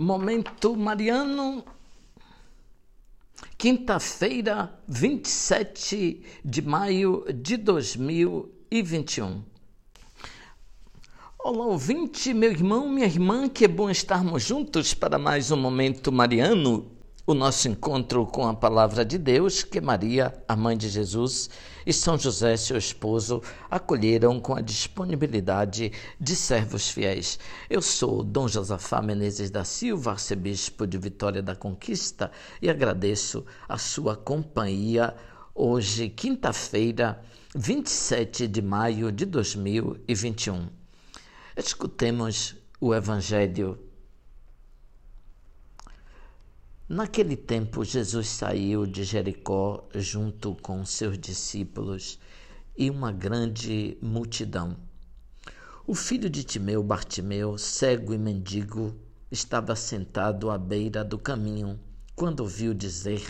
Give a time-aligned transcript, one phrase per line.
[0.00, 1.64] Momento Mariano,
[3.58, 9.42] quinta-feira, 27 de maio de 2021.
[11.40, 16.12] Olá, ouvinte, meu irmão, minha irmã, que é bom estarmos juntos para mais um Momento
[16.12, 16.97] Mariano
[17.28, 21.50] o nosso encontro com a palavra de Deus que Maria, a mãe de Jesus,
[21.84, 27.38] e São José, seu esposo, acolheram com a disponibilidade de servos fiéis.
[27.68, 33.76] Eu sou Dom Josafá Menezes da Silva, arcebispo de Vitória da Conquista, e agradeço a
[33.76, 35.14] sua companhia
[35.54, 37.22] hoje, quinta-feira,
[37.54, 40.66] 27 de maio de 2021.
[41.54, 43.78] Escutemos o Evangelho
[46.88, 52.18] Naquele tempo, Jesus saiu de Jericó junto com seus discípulos
[52.74, 54.74] e uma grande multidão.
[55.86, 58.96] O filho de Timeu, Bartimeu, cego e mendigo,
[59.30, 61.78] estava sentado à beira do caminho.
[62.16, 63.22] Quando ouviu dizer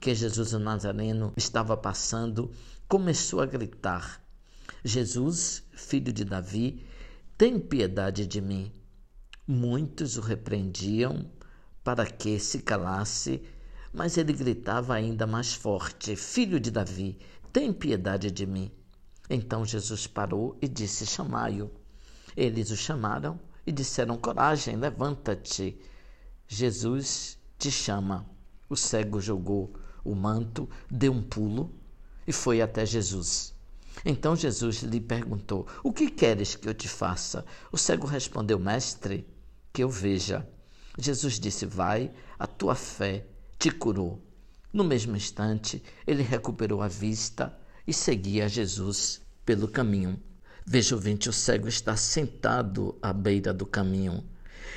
[0.00, 2.50] que Jesus o Nazareno estava passando,
[2.88, 4.20] começou a gritar:
[4.84, 6.84] Jesus, filho de Davi,
[7.38, 8.72] tem piedade de mim.
[9.46, 11.30] Muitos o repreendiam
[11.86, 13.40] para que se calasse,
[13.94, 17.16] mas ele gritava ainda mais forte: Filho de Davi,
[17.52, 18.72] tem piedade de mim.
[19.30, 21.70] Então Jesus parou e disse: Chamai-o.
[22.36, 25.78] Eles o chamaram e disseram: Coragem, levanta-te.
[26.48, 28.26] Jesus te chama.
[28.68, 29.72] O cego jogou
[30.04, 31.72] o manto, deu um pulo
[32.26, 33.54] e foi até Jesus.
[34.04, 37.46] Então Jesus lhe perguntou: O que queres que eu te faça?
[37.70, 39.24] O cego respondeu: Mestre,
[39.72, 40.44] que eu veja.
[40.98, 43.26] Jesus disse: Vai, a tua fé
[43.58, 44.22] te curou.
[44.72, 50.20] No mesmo instante, ele recuperou a vista e seguia Jesus pelo caminho.
[50.66, 54.24] Veja, ouvinte, o cego está sentado à beira do caminho.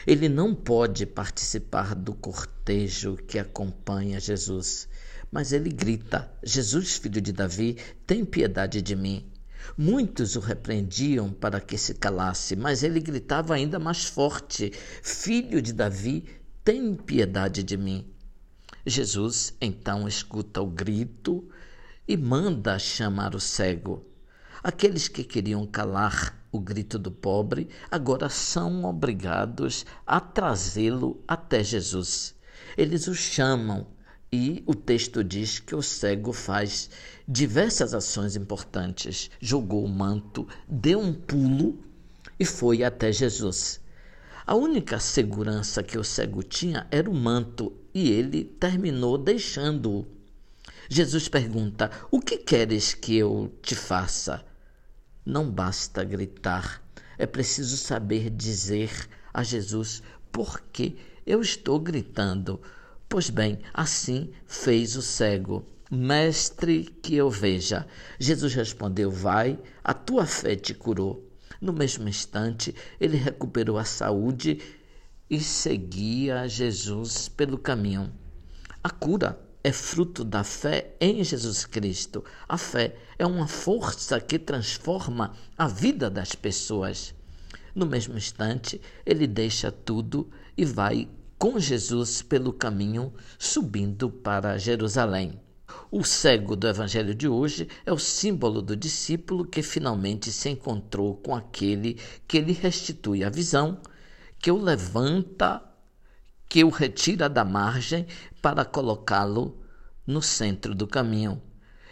[0.05, 4.87] Ele não pode participar do cortejo que acompanha Jesus,
[5.31, 9.25] mas ele grita: Jesus, filho de Davi, tem piedade de mim.
[9.77, 14.71] Muitos o repreendiam para que se calasse, mas ele gritava ainda mais forte:
[15.01, 16.25] Filho de Davi,
[16.63, 18.05] tem piedade de mim.
[18.85, 21.47] Jesus então escuta o grito
[22.07, 24.05] e manda chamar o cego.
[24.63, 32.35] Aqueles que queriam calar o grito do pobre agora são obrigados a trazê-lo até Jesus.
[32.77, 33.87] Eles o chamam
[34.31, 36.89] e o texto diz que o cego faz
[37.27, 39.31] diversas ações importantes.
[39.39, 41.79] Jogou o manto, deu um pulo
[42.39, 43.81] e foi até Jesus.
[44.45, 50.07] A única segurança que o cego tinha era o manto e ele terminou deixando-o.
[50.87, 54.43] Jesus pergunta: O que queres que eu te faça?
[55.25, 56.83] Não basta gritar,
[57.17, 58.91] é preciso saber dizer
[59.33, 60.01] a Jesus
[60.31, 62.59] por que eu estou gritando
[63.09, 65.65] Pois bem, assim fez o cego.
[65.89, 67.87] Mestre, que eu veja.
[68.19, 71.27] Jesus respondeu: Vai, a tua fé te curou.
[71.59, 74.59] No mesmo instante, ele recuperou a saúde
[75.27, 78.13] e seguia Jesus pelo caminho.
[78.83, 82.23] A cura é fruto da fé em Jesus Cristo.
[82.47, 87.15] A fé é uma força que transforma a vida das pessoas.
[87.73, 91.09] No mesmo instante, ele deixa tudo e vai
[91.39, 95.39] com Jesus pelo caminho subindo para Jerusalém.
[95.89, 101.15] O cego do evangelho de hoje é o símbolo do discípulo que finalmente se encontrou
[101.15, 101.97] com aquele
[102.27, 103.79] que lhe restitui a visão,
[104.37, 105.63] que o levanta,
[106.49, 108.05] que o retira da margem
[108.41, 109.57] para colocá-lo
[110.05, 111.41] no centro do caminho.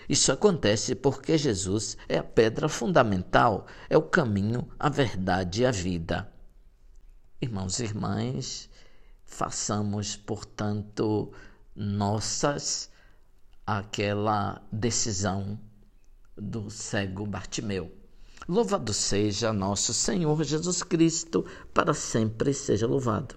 [0.09, 5.71] Isso acontece porque Jesus é a pedra fundamental, é o caminho, a verdade e a
[5.71, 6.29] vida.
[7.41, 8.69] Irmãos e irmãs,
[9.27, 11.31] façamos, portanto,
[11.75, 12.89] nossas
[13.65, 15.59] aquela decisão
[16.35, 17.91] do cego Bartimeu.
[18.47, 23.35] Louvado seja nosso Senhor Jesus Cristo, para sempre seja louvado.